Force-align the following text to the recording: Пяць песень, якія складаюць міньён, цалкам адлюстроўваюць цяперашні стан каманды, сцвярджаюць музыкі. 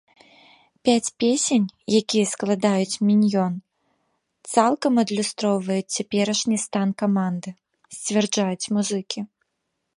Пяць 0.87 1.09
песень, 1.23 1.67
якія 2.01 2.25
складаюць 2.33 2.99
міньён, 3.11 3.53
цалкам 4.53 4.93
адлюстроўваюць 5.05 5.93
цяперашні 5.99 6.57
стан 6.65 6.87
каманды, 7.03 7.49
сцвярджаюць 7.99 8.71
музыкі. 8.79 9.19